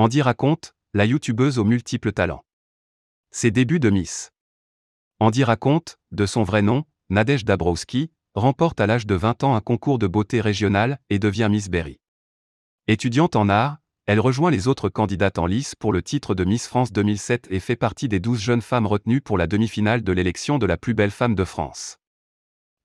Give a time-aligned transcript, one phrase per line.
[0.00, 2.42] Andy raconte, la youtubeuse aux multiples talents.
[3.32, 4.32] Ses débuts de Miss.
[5.18, 9.60] Andy raconte, de son vrai nom, Nadège Dabrowski, remporte à l'âge de 20 ans un
[9.60, 12.00] concours de beauté régional et devient Miss Berry.
[12.88, 13.76] Étudiante en art,
[14.06, 17.60] elle rejoint les autres candidates en lice pour le titre de Miss France 2007 et
[17.60, 20.94] fait partie des 12 jeunes femmes retenues pour la demi-finale de l'élection de la plus
[20.94, 21.98] belle femme de France.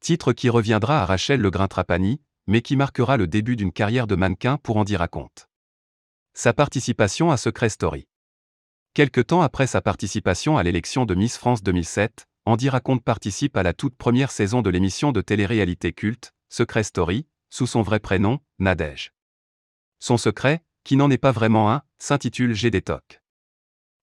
[0.01, 4.57] Titre qui reviendra à Rachel Legrin-Trapani, mais qui marquera le début d'une carrière de mannequin
[4.57, 5.47] pour Andy raconte.
[6.37, 8.09] Sa participation à Secret Story.
[8.93, 13.63] Quelque temps après sa participation à l'élection de Miss France 2007, Andy raconte participe à
[13.63, 18.41] la toute première saison de l'émission de télé-réalité culte, Secret Story, sous son vrai prénom,
[18.59, 19.13] Nadège.
[19.99, 23.21] Son secret, qui n'en est pas vraiment un, s'intitule Tocs.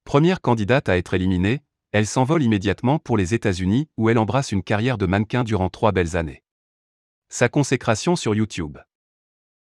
[0.04, 1.60] Première candidate à être éliminée,
[1.92, 5.92] elle s'envole immédiatement pour les États-Unis où elle embrasse une carrière de mannequin durant trois
[5.92, 6.42] belles années.
[7.28, 8.78] Sa consécration sur YouTube.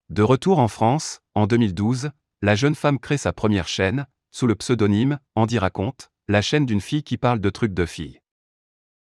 [0.09, 2.11] De retour en France, en 2012,
[2.41, 6.81] la jeune femme crée sa première chaîne, sous le pseudonyme Andy Raconte, la chaîne d'une
[6.81, 8.19] fille qui parle de trucs de filles.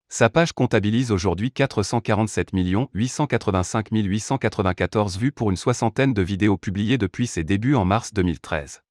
[0.08, 2.52] Sa page comptabilise aujourd'hui 447
[2.94, 8.82] 885 894 vues pour une soixantaine de vidéos publiées depuis ses débuts en mars 2013.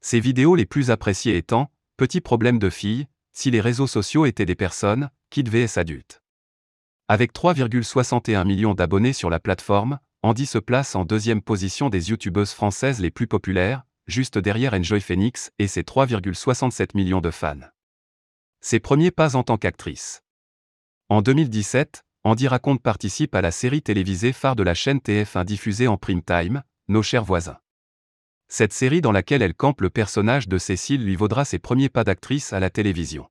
[0.00, 4.44] Ses vidéos les plus appréciées étant Petit problème de filles, si les réseaux sociaux étaient
[4.44, 6.22] des personnes, Kid vs adulte.
[7.08, 12.50] Avec 3,61 millions d'abonnés sur la plateforme, Andy se place en deuxième position des youtubeuses
[12.50, 17.60] françaises les plus populaires, juste derrière Enjoy Phoenix et ses 3,67 millions de fans.
[18.60, 20.24] Ses premiers pas en tant qu'actrice.
[21.08, 25.86] En 2017, Andy Raconte participe à la série télévisée phare de la chaîne TF1 diffusée
[25.86, 27.58] en prime time, Nos chers voisins.
[28.48, 32.02] Cette série dans laquelle elle campe le personnage de Cécile lui vaudra ses premiers pas
[32.02, 33.28] d'actrice à la télévision.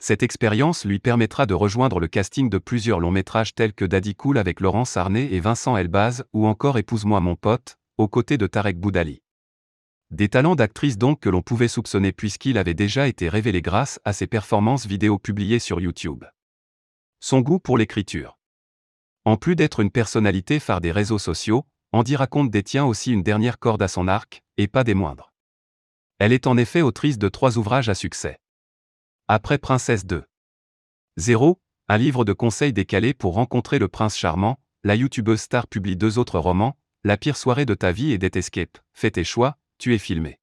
[0.00, 4.14] Cette expérience lui permettra de rejoindre le casting de plusieurs longs métrages tels que Daddy
[4.14, 8.46] Cool avec Laurence Arnay et Vincent Elbaz ou encore Épouse-moi mon pote, aux côtés de
[8.46, 9.22] Tarek Boudali.
[10.10, 14.12] Des talents d'actrice donc que l'on pouvait soupçonner puisqu'il avait déjà été révélé grâce à
[14.12, 16.24] ses performances vidéo publiées sur YouTube.
[17.20, 18.38] Son goût pour l'écriture.
[19.24, 23.58] En plus d'être une personnalité phare des réseaux sociaux, Andy raconte détient aussi une dernière
[23.58, 25.32] corde à son arc, et pas des moindres.
[26.18, 28.38] Elle est en effet autrice de trois ouvrages à succès.
[29.30, 30.24] Après Princesse 2.
[31.18, 35.96] 0, un livre de conseils décalés pour rencontrer le prince charmant, la youtubeuse star publie
[35.96, 39.58] deux autres romans, La pire soirée de ta vie et Death Escape, fais tes choix,
[39.76, 40.37] tu es filmé.